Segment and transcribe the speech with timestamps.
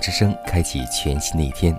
[0.00, 1.78] 之声开启全新的一天，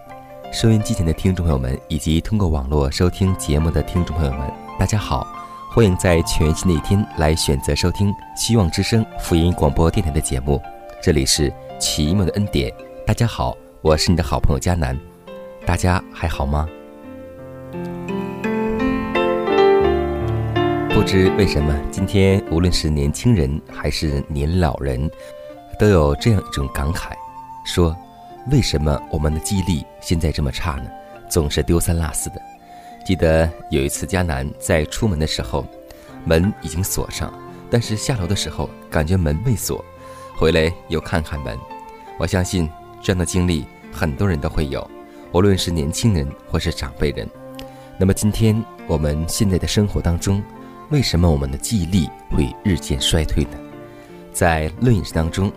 [0.54, 4.42] 收音机前的听众朋友们，以及通过网络收听节目的听众朋友们，
[4.78, 5.26] 大家好，
[5.72, 10.62] 欢迎在全新的一天来选择收听希望之声福音广播电台的节目。
[11.02, 12.72] 这里是奇妙的恩典，
[13.08, 14.96] 大家好，我是你的好朋友佳楠，
[15.66, 16.70] 大家还好吗？
[20.94, 25.10] 不知为什么，今天无论是年轻人还是年老人，
[25.80, 27.14] 都有这样一种感慨。
[27.64, 27.96] 说，
[28.50, 30.90] 为什么我们的记忆力现在这么差呢？
[31.30, 32.42] 总是丢三落四的。
[33.06, 35.64] 记得有一次，迦南在出门的时候，
[36.26, 37.32] 门已经锁上，
[37.70, 39.86] 但是下楼的时候感觉门未锁，
[40.36, 41.56] 回来又看看门。
[42.18, 42.68] 我相信
[43.00, 44.90] 这样的经历很多人都会有，
[45.34, 47.30] 无论是年轻人或是长辈人。
[48.00, 50.44] 那么今天我们现在的生活当中，
[50.90, 53.58] 为什么我们的记忆力会日渐衰退呢？
[54.34, 55.52] 在《论语》当中。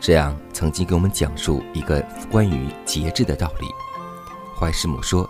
[0.00, 2.00] 这样曾经给我们讲述一个
[2.30, 3.66] 关于节制的道理。
[4.58, 5.28] 怀师母说：“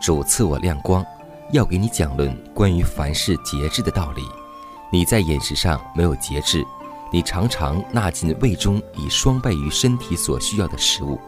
[0.00, 1.04] 主赐我亮光，
[1.52, 4.22] 要给你讲论关于凡事节制的道理。
[4.92, 6.64] 你在饮食上没有节制，
[7.12, 11.20] 你常常纳进胃中以双倍于身体所需要的食物，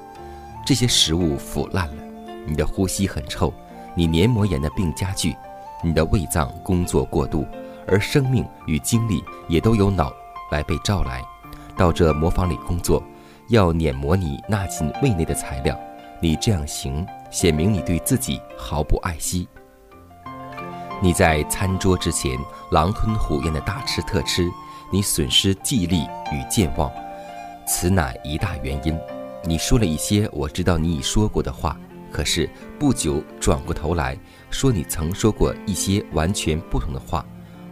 [0.65, 2.03] 这些食物腐烂了，
[2.47, 3.53] 你的呼吸很臭，
[3.95, 5.37] 你黏膜炎的病加剧，
[5.83, 7.45] 你的胃脏工作过度，
[7.87, 10.12] 而生命与精力也都由脑
[10.50, 11.22] 来被召来。”
[11.78, 13.03] 到这磨坊里工作，
[13.49, 15.78] 要碾磨你纳进胃内的材料。
[16.21, 19.49] 你这样行，显明你对自己毫不爱惜。
[21.00, 22.37] 你在餐桌之前
[22.72, 24.50] 狼吞虎咽的大吃特吃，
[24.93, 26.03] 你损失记忆力
[26.33, 26.91] 与健忘，
[27.69, 28.99] 此乃一大原因。
[29.45, 31.78] 你说了一些我知道你已说过的话，
[32.10, 32.50] 可是
[32.81, 34.19] 不久转过头来
[34.50, 37.25] 说你曾说过一些完全不同的话。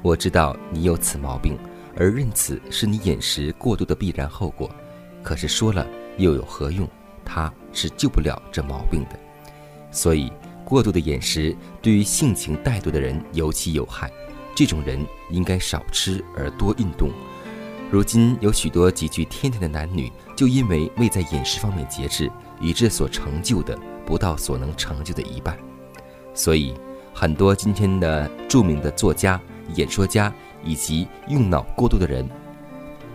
[0.03, 1.59] 我知道你有此毛病。
[1.97, 4.71] 而认此是你饮食过度的必然后果，
[5.23, 5.87] 可是说了
[6.19, 6.87] 又有何用？
[7.25, 9.19] 他是救不了这毛病的。
[9.91, 10.31] 所以，
[10.65, 14.12] 过度的饮食对于性情怠惰的人尤其有害。
[14.55, 17.11] 这种人应该少吃而多运动。
[17.91, 22.31] 如今有许多极具天才的男女，就因为未在饮食方面节制，
[22.61, 25.56] 以致所成就的不到所能成就的一半。
[26.35, 26.75] 所以，
[27.12, 29.41] 很多今天的著名的作家、
[29.75, 30.33] 演说家。
[30.66, 32.28] 以及用脑过度的人，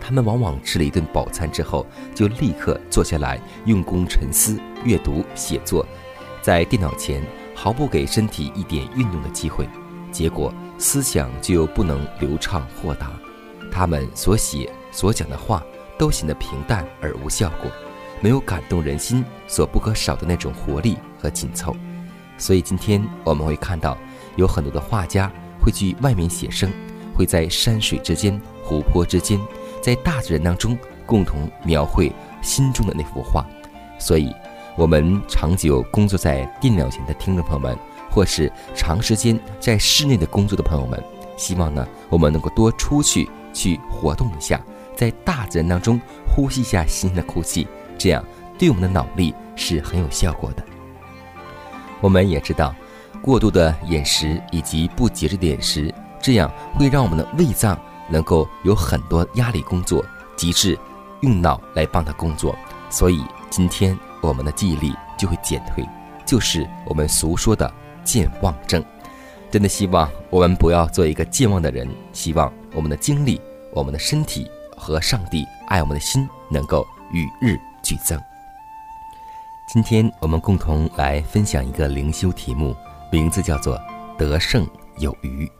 [0.00, 5.86] 他们往往吃了一顿饱餐之后，就立刻坐下来用功沉思、阅读、写作，
[6.40, 7.22] 在电脑前
[7.54, 9.68] 毫不给身体一点运动的机会，
[10.10, 13.12] 结果思想就不能流畅豁达。
[13.70, 15.62] 他们所写所讲的话
[15.98, 17.70] 都显得平淡而无效果，
[18.20, 21.76] 没有感动人心所不可少的那种活力和紧凑。
[22.36, 23.96] 所以今天我们会看到，
[24.36, 25.30] 有很多的画家
[25.60, 26.70] 会去外面写生。
[27.22, 29.40] 会在山水之间、湖泊之间，
[29.80, 30.76] 在大自然当中
[31.06, 33.46] 共同描绘心中的那幅画。
[33.96, 34.34] 所以，
[34.76, 37.78] 我们长久工作在电脑前的听众朋友们，
[38.10, 41.00] 或是长时间在室内的工作的朋友们，
[41.36, 44.60] 希望呢，我们能够多出去去活动一下，
[44.96, 48.24] 在大自然当中呼吸一下新鲜的空气，这样
[48.58, 50.64] 对我们的脑力是很有效果的。
[52.00, 52.74] 我们也知道，
[53.22, 55.94] 过度的饮食以及不节制的饮食。
[56.22, 57.78] 这样会让我们的胃脏
[58.08, 60.04] 能够有很多压力工作，
[60.36, 60.78] 极致
[61.20, 62.56] 用脑来帮他工作，
[62.88, 65.84] 所以今天我们的记忆力就会减退，
[66.24, 67.70] 就是我们俗说的
[68.04, 68.82] 健忘症。
[69.50, 73.38] 真的希望我们不要做一个健忘的人，希望我们的精力、
[73.74, 78.18] 我们的身体和上帝爱我们的心能够与日俱增。
[79.68, 82.74] 今天我们共同来分享一个灵修题目，
[83.10, 83.78] 名字叫做
[84.18, 84.66] “得胜
[84.98, 85.50] 有余”。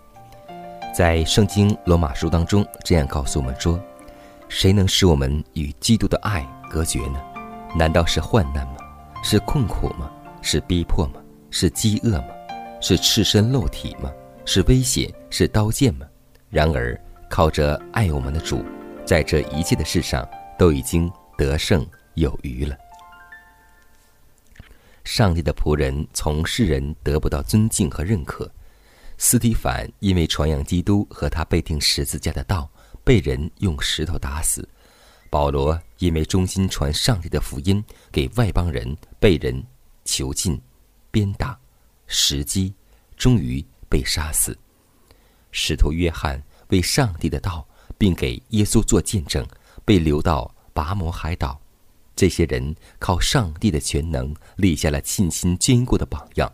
[0.93, 3.83] 在圣经罗马书当中，这样告诉我们说
[4.51, 7.19] ：“谁能使我们与基督的爱隔绝呢？
[7.75, 8.77] 难道是患难吗？
[9.25, 10.13] 是困苦吗？
[10.43, 11.15] 是逼迫吗？
[11.51, 12.27] 是饥饿吗？
[12.79, 14.13] 是赤身露体吗？
[14.45, 15.11] 是危险？
[15.31, 16.07] 是刀剑吗？
[16.51, 17.01] 然而
[17.31, 18.63] 靠着爱我们的主，
[19.07, 20.29] 在这一切的事上
[20.59, 21.87] 都已经得胜
[22.17, 22.77] 有余了。
[25.05, 28.47] 上帝的仆人从世人得不到尊敬和认可。”
[29.25, 32.69] 斯蒂凡因为传扬基督和他被钉十字架的道，
[33.05, 34.65] 被人用石头打死；
[35.31, 39.65] 保罗因为忠心传上帝的福音给外邦人，被人
[40.05, 40.61] 囚禁、
[41.13, 41.57] 鞭打、
[42.09, 42.75] 石击，
[43.17, 44.53] 终于被杀死；
[45.53, 47.65] 使徒约翰为上帝的道
[47.97, 49.47] 并给耶稣做见证，
[49.85, 51.61] 被流到拔摩海岛。
[52.17, 56.53] 这些人靠上帝的全能，立下了信心坚固的榜样。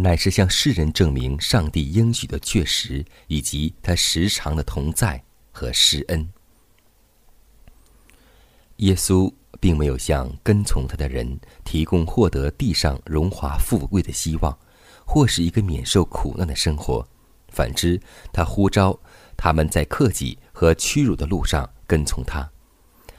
[0.00, 6.28] 乃是向世人证明上帝应许的确实，以及他时常的同在和施恩。
[8.76, 14.56] 耶稣并没有向跟从他的人提供获得地上荣华富贵的希望，
[15.04, 17.04] 或是一个免受苦难的生活。
[17.48, 18.00] 反之，
[18.32, 18.96] 他呼召
[19.36, 22.48] 他们在克己和屈辱的路上跟从他。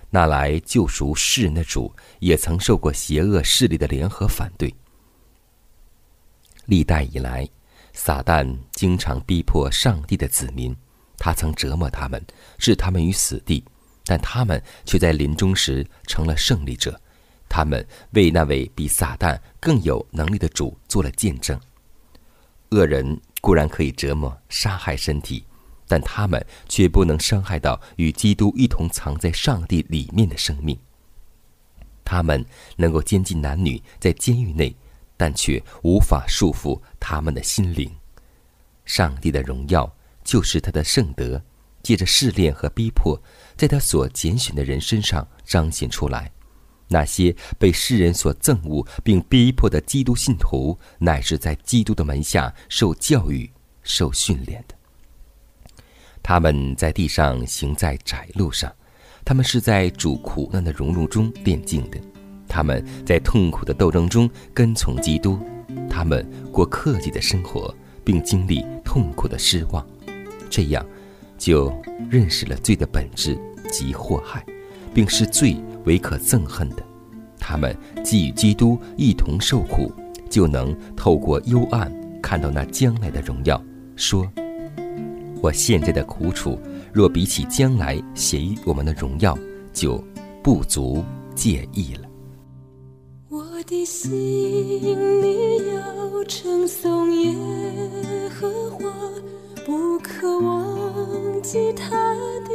[0.09, 4.73] 那来救赎世人的主，也曾受过邪恶势力的联合反对。
[6.69, 7.49] 历代以来，
[7.93, 10.75] 撒旦经常逼迫上帝的子民，
[11.17, 12.23] 他曾折磨他们，
[12.59, 13.63] 置他们于死地，
[14.05, 17.01] 但他们却在临终时成了胜利者。
[17.49, 21.59] 他们为那位比撒旦更有能力的主做了见证。
[22.69, 25.43] 恶人固然可以折磨、杀害身体，
[25.87, 30.77] 但他们却不能伤害到与基督一同藏在上帝里面的生命。
[32.05, 32.45] 他们
[32.77, 34.75] 能够监禁男女，在监狱内。
[35.19, 37.91] 但却无法束缚他们的心灵。
[38.85, 39.93] 上帝的荣耀
[40.23, 41.43] 就是他的圣德，
[41.83, 43.21] 借着试炼和逼迫，
[43.57, 46.31] 在他所拣选的人身上彰显出来。
[46.87, 53.51] 那些被世人所憎恶并逼迫的基督信徒，乃是在基督的门下受教育、
[53.83, 54.75] 受训练的。
[56.23, 58.73] 他们在地上行在窄路上，
[59.25, 61.99] 他们是在主苦难的熔炉中炼净的。
[62.49, 65.39] 他们在痛苦的斗争中跟从基督，
[65.87, 67.73] 他们过克己的生活，
[68.03, 69.85] 并经历痛苦的失望，
[70.49, 70.85] 这样
[71.37, 71.71] 就
[72.09, 73.39] 认识了罪的本质
[73.71, 74.43] 及祸害，
[74.93, 75.55] 并视罪
[75.85, 76.83] 为可憎恨的。
[77.39, 79.91] 他们既与基督一同受苦，
[80.29, 81.91] 就能透过幽暗
[82.21, 83.63] 看到那将来的荣耀。
[83.95, 84.27] 说
[85.41, 86.59] ：“我现在的苦楚，
[86.91, 89.37] 若比起将来显于我们的荣耀，
[89.71, 90.03] 就
[90.43, 91.03] 不足
[91.35, 92.08] 介意了。”
[93.69, 94.11] 的心
[95.21, 97.35] 里要称颂耶
[98.27, 98.91] 和华，
[99.63, 102.51] 不可忘记他的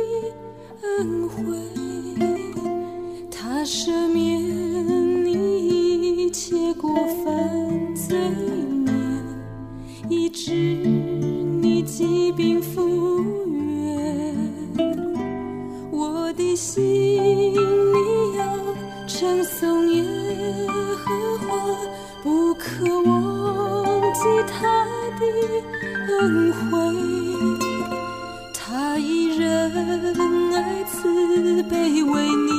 [0.83, 1.55] 恩惠。
[3.31, 6.93] 他赦免你一切过
[7.25, 8.19] 犯罪
[8.85, 8.93] 孽，
[10.09, 14.35] 医治你疾病复原。
[15.93, 16.83] 我的心
[17.55, 17.57] 里
[18.37, 18.45] 要
[19.07, 19.84] 称颂
[24.25, 24.57] 记他
[25.21, 25.23] 的
[26.09, 26.65] 恩惠，
[28.55, 29.45] 他以仁
[30.55, 32.54] 爱慈悲为你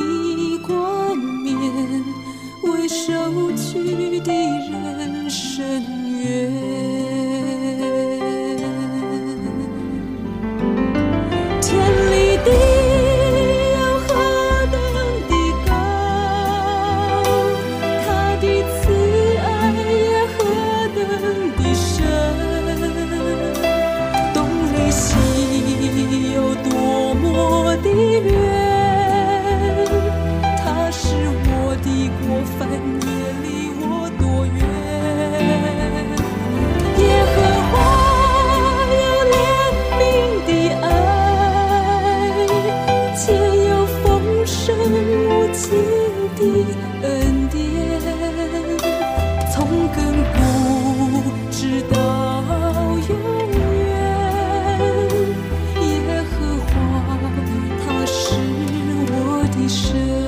[59.66, 60.25] 你是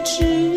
[0.00, 0.49] 医治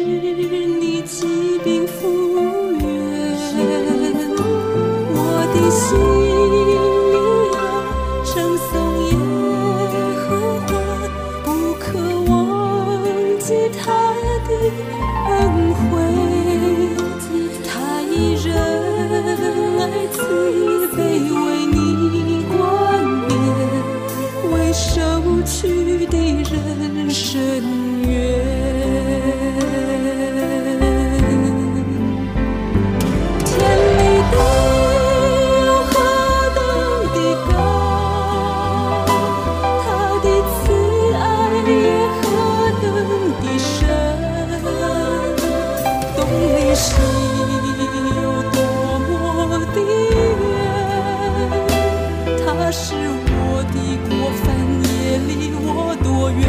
[52.76, 53.78] 是我的
[54.10, 54.12] 过
[54.42, 54.50] 分，
[54.90, 56.42] 也离我多远。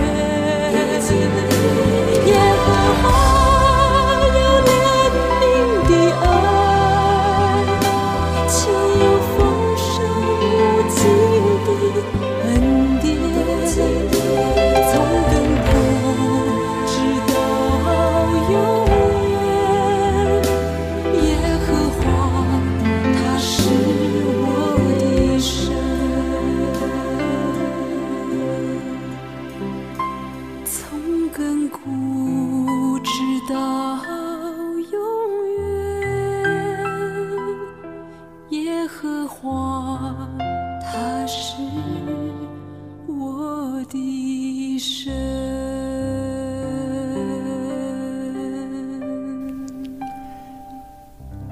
[2.25, 2.33] 耶
[2.65, 2.67] 和
[3.03, 3.05] 华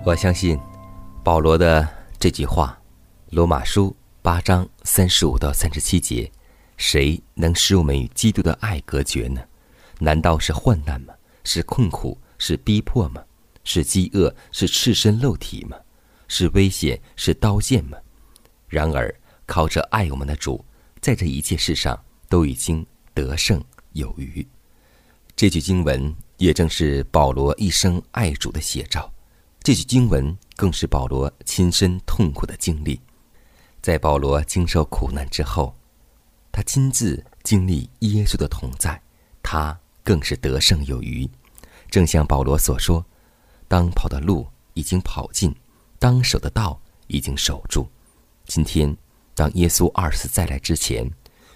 [0.04, 0.58] 我相信
[1.22, 2.76] 保罗的这句话，
[3.36, 3.88] 《罗马书》
[4.20, 6.28] 八章三十五到三十七节
[6.76, 9.40] ：“谁能使我们与基督的爱隔绝呢？
[10.00, 11.14] 难道是患难吗？
[11.44, 12.18] 是困苦？
[12.36, 13.22] 是逼迫吗？
[13.62, 14.34] 是饥饿？
[14.50, 15.76] 是赤身露体吗？
[16.26, 17.00] 是危险？
[17.14, 17.96] 是刀剑吗？
[18.66, 19.14] 然而
[19.46, 20.64] 靠着爱我们的主，
[21.00, 21.96] 在这一切事上
[22.28, 24.44] 都已经得胜有余。”
[25.36, 29.11] 这句经文也正是保罗一生爱主的写照。
[29.62, 33.00] 这句经文更是保罗亲身痛苦的经历。
[33.80, 35.72] 在保罗经受苦难之后，
[36.50, 39.00] 他亲自经历耶稣的同在，
[39.40, 41.30] 他更是得胜有余。
[41.88, 43.04] 正像保罗所说
[43.68, 45.54] ：“当跑的路已经跑尽，
[46.00, 47.88] 当守的道已经守住。”
[48.46, 48.96] 今天，
[49.32, 51.08] 当耶稣二次再来之前，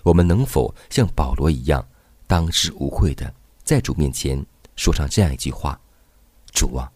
[0.04, 1.84] 我们能否像保罗一样，
[2.28, 3.34] 当之无愧的
[3.64, 4.44] 在主面前
[4.76, 5.80] 说上这样一句话
[6.54, 6.88] ：“主啊！”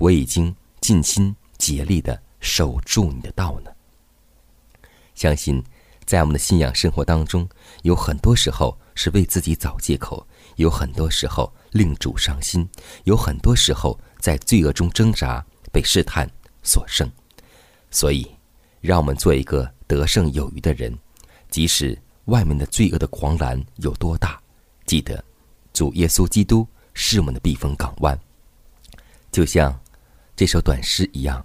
[0.00, 3.70] 我已经尽心竭力的守住你的道呢。
[5.14, 5.62] 相信，
[6.06, 7.46] 在我们的信仰生活当中，
[7.82, 10.26] 有很多时候是为自己找借口，
[10.56, 12.66] 有很多时候令主伤心，
[13.04, 16.28] 有很多时候在罪恶中挣扎，被试探
[16.62, 17.08] 所胜。
[17.90, 18.26] 所以，
[18.80, 20.98] 让我们做一个得胜有余的人，
[21.50, 24.40] 即使外面的罪恶的狂澜有多大，
[24.86, 25.22] 记得
[25.74, 28.18] 主耶稣基督是我们的避风港湾，
[29.30, 29.78] 就像。
[30.40, 31.44] 这首短诗一样，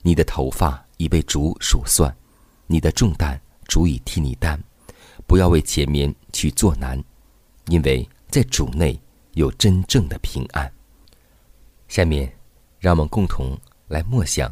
[0.00, 2.10] 你的头发已被主数算，
[2.66, 4.58] 你的重担主已替你担，
[5.26, 6.98] 不要为前面去做难，
[7.66, 8.98] 因为在主内
[9.34, 10.72] 有真正的平安。
[11.86, 12.34] 下面，
[12.78, 13.54] 让我们共同
[13.88, 14.50] 来默想，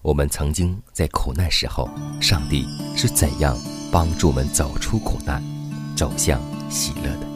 [0.00, 1.90] 我们曾经在苦难时候，
[2.22, 2.66] 上帝
[2.96, 3.54] 是怎样
[3.92, 5.44] 帮助我们走出苦难，
[5.94, 6.40] 走向
[6.70, 7.35] 喜乐的。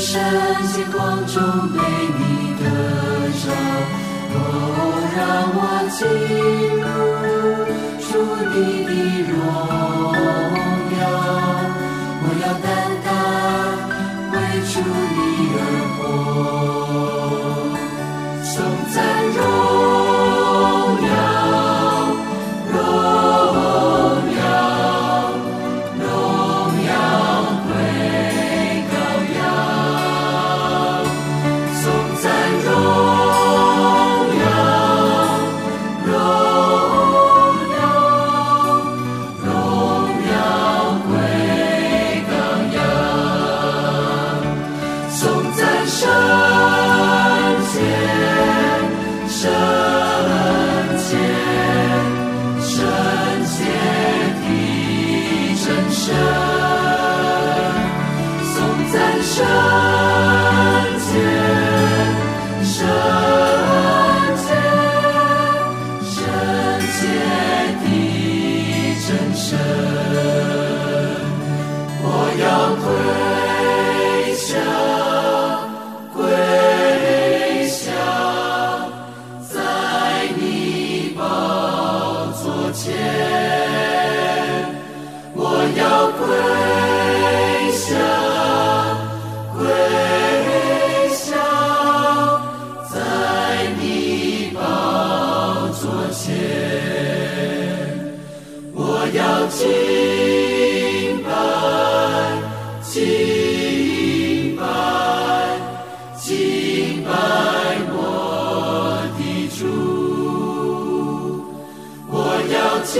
[0.00, 0.18] 圣
[0.72, 1.36] 洁光中
[1.72, 1.78] 被
[2.18, 2.20] 你
[2.58, 2.64] 得
[3.38, 3.44] 着，
[4.32, 4.34] 哦，
[5.14, 5.20] 让
[5.52, 5.58] 我
[5.92, 5.98] 进
[6.80, 6.86] 入
[8.00, 8.08] 主
[8.50, 8.90] 你的
[9.28, 9.30] 荣
[10.98, 11.00] 耀，
[12.22, 12.66] 我要单
[13.04, 13.06] 单
[14.32, 14.34] 为
[14.72, 14.74] 主
[15.14, 15.18] 你
[15.54, 15.58] 而
[15.98, 16.00] 活。
[56.10, 56.49] show.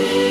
[0.01, 0.30] see.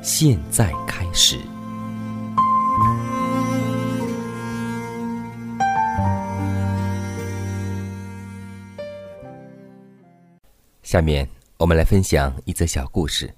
[0.00, 1.38] 现在开始。
[10.82, 13.34] 下面我们来分享一则小故事，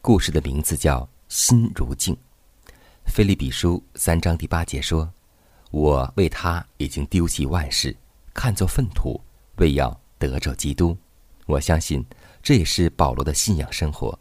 [0.00, 2.14] 故事的名字叫《心如镜》。
[3.04, 5.08] 菲利比书三章第八节说
[5.70, 7.94] ：“我为他已经丢弃万事，
[8.34, 9.20] 看作粪土，
[9.56, 10.96] 为要得着基督。”
[11.46, 12.04] 我相信
[12.42, 14.18] 这也是保罗的信仰生活。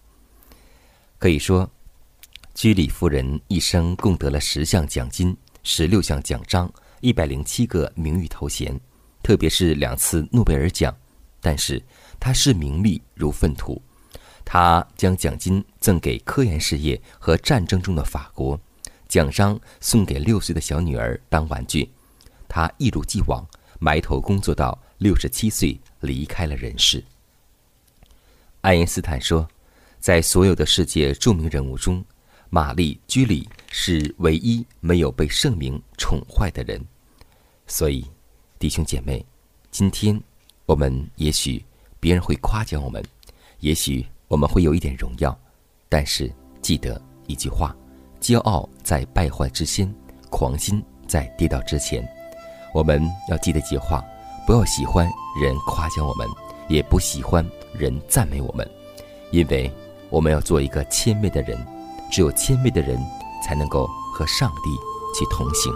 [1.17, 1.69] 可以说，
[2.53, 8.79] 居里夫人一生共得了十项奖金、十六项奖章、一百零七个名誉头衔，
[9.23, 10.95] 特别是两次诺贝尔奖。
[11.41, 11.81] 但是，
[12.19, 13.81] 她视名利如粪土，
[14.43, 18.59] 她将奖金赠给科研事业和战争中的法国。
[19.07, 21.89] 奖章送给六岁的小女儿当玩具，
[22.47, 23.47] 他一如既往
[23.79, 27.03] 埋头工作到六十七岁离开了人世。
[28.61, 29.47] 爱因斯坦说，
[30.05, 32.05] 在所有的世界著名人物中，
[32.51, 36.79] 玛丽居里是唯一没有被圣名宠坏的人。
[37.65, 38.05] 所以，
[38.59, 39.25] 弟兄姐妹，
[39.71, 40.21] 今天
[40.67, 41.65] 我们也许
[41.99, 43.03] 别人会夸奖我们，
[43.61, 45.35] 也许我们会有一点荣耀，
[45.89, 47.75] 但是记得一句话。
[48.21, 49.91] 骄傲在败坏之先，
[50.29, 52.07] 狂心在跌倒之前。
[52.75, 54.05] 我们要记得几句话：
[54.45, 56.29] 不要喜欢人夸奖我们，
[56.69, 58.69] 也不喜欢人赞美我们，
[59.31, 59.71] 因为
[60.15, 61.57] 我们要做一个谦卑的人。
[62.09, 62.97] 只有谦卑的人，
[63.43, 64.71] 才能够和上帝
[65.13, 65.73] 去同行。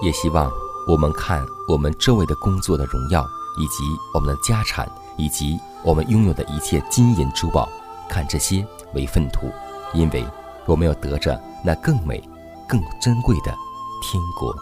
[0.00, 0.48] 也希望
[0.86, 3.26] 我们看我们周围的工作的荣耀，
[3.58, 3.82] 以及
[4.14, 7.68] 我们的家产，以及我们拥有的一切金银珠宝，
[8.08, 9.50] 看这些为粪土，
[9.92, 10.24] 因为
[10.64, 11.36] 我们要得着。
[11.64, 12.22] 那更美、
[12.68, 13.52] 更珍贵的
[14.00, 14.54] 天国。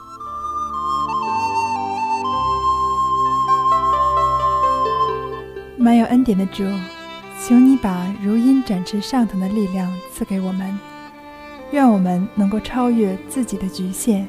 [5.76, 6.64] 满有恩典的主，
[7.42, 10.78] 求你把如鹰展翅上腾的力量赐给我们，
[11.72, 14.26] 愿我们能够超越自己的局限，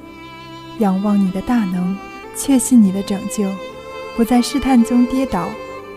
[0.80, 1.96] 仰望你的大能，
[2.36, 3.50] 确信你的拯救，
[4.18, 5.48] 不在试探中跌倒，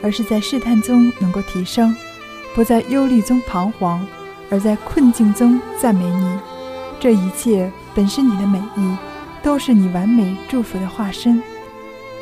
[0.02, 1.92] 而是在试探中能够提升；
[2.54, 4.06] 不在忧虑中彷徨，
[4.50, 6.38] 而在困境中赞美你。
[7.00, 8.96] 这一切本是你的美意，
[9.42, 11.42] 都是你完美祝福的化身。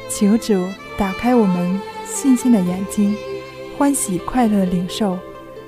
[0.09, 0.65] 求主
[0.97, 3.15] 打开我们信心的眼睛，
[3.79, 5.19] 欢喜快乐的领受。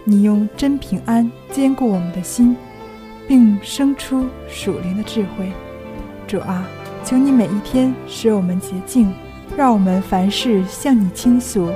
[0.05, 2.57] 你用真平安坚固我们的心，
[3.27, 5.53] 并生出属灵的智慧。
[6.27, 6.66] 主啊，
[7.05, 9.12] 求你每一天使我们洁净，
[9.55, 11.71] 让我们凡事向你倾诉。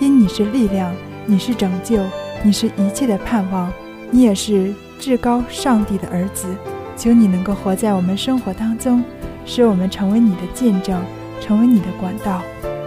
[0.00, 0.94] 因你是力量，
[1.26, 2.02] 你是拯救，
[2.42, 3.70] 你是一切的盼望，
[4.10, 6.46] 你也是至高上帝的儿子。
[6.96, 9.04] 求你能够活在我们生活当中，
[9.44, 10.98] 使我们成为你的见证，
[11.40, 12.40] 成为你的管道。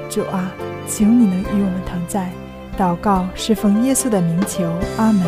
[0.10, 0.52] 主啊，
[0.88, 2.32] 求你能与我们同在。
[2.78, 4.64] 祷告是奉耶稣的名求，
[4.98, 5.26] 阿门。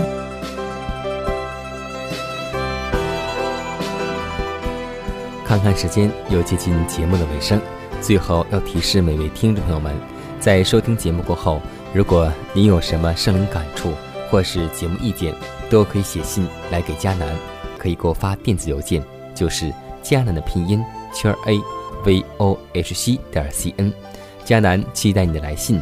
[5.43, 7.59] 看看时间，又接近节目的尾声，
[7.99, 9.95] 最后要提示每位听众朋友们，
[10.39, 11.59] 在收听节目过后，
[11.91, 13.91] 如果您有什么圣灵感触
[14.29, 15.33] 或是节目意见，
[15.71, 17.27] 都可以写信来给佳南。
[17.79, 19.01] 可以给我发电子邮件，
[19.33, 20.83] 就是迦南的拼音
[21.15, 21.57] 圈 a
[22.03, 23.91] v o h c 点 c n。
[24.45, 25.81] 迦南期待你的来信，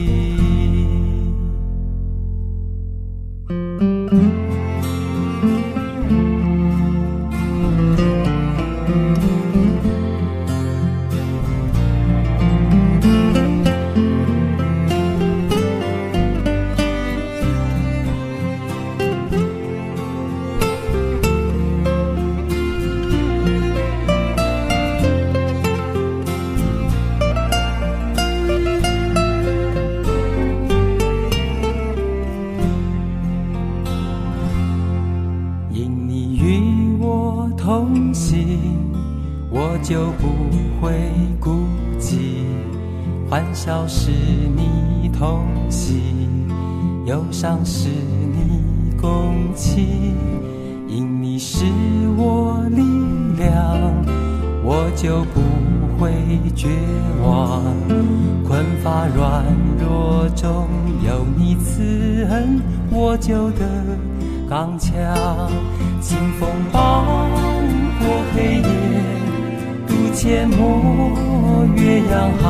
[56.01, 56.11] 会
[56.55, 56.67] 绝
[57.23, 57.61] 望。
[58.47, 59.45] 困乏软
[59.79, 60.67] 弱中
[61.05, 62.59] 有你慈恩，
[62.89, 63.61] 我就得
[64.49, 64.91] 刚强。
[66.01, 67.03] 清风暴
[67.99, 68.63] 过黑夜，
[69.87, 72.49] 渡阡陌越洋海，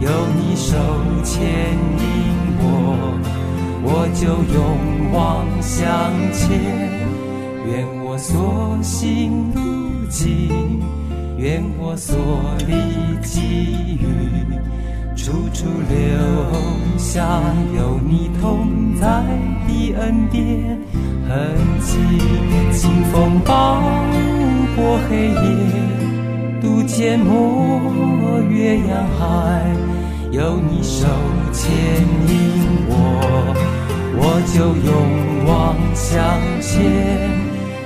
[0.00, 0.76] 有你手
[1.22, 2.02] 牵引
[2.58, 2.66] 我，
[3.84, 4.58] 我就勇
[5.12, 5.86] 往向
[6.32, 6.42] 前。
[7.64, 10.82] 愿我所行路径，
[11.42, 12.16] 愿我所
[12.68, 12.72] 历
[13.20, 14.06] 际遇，
[15.16, 17.42] 处处留下
[17.76, 19.24] 有你同在
[19.66, 20.78] 的恩典
[21.28, 21.34] 痕
[21.80, 21.98] 迹。
[22.70, 23.82] 清风暴
[24.76, 25.34] 过黑夜，
[26.60, 29.66] 渡阡陌越洋海，
[30.30, 31.08] 有你手
[31.52, 31.74] 牵
[32.28, 32.94] 引我，
[34.14, 36.22] 我就勇往向
[36.60, 37.51] 前。